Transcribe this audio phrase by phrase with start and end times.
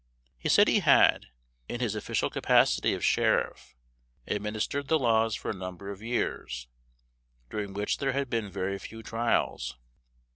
[0.35, 1.27] He said he had,
[1.69, 3.75] in his official capacity of sheriff,
[4.25, 6.67] administered the laws for a number of years,
[7.51, 9.77] during which there had been very few trials.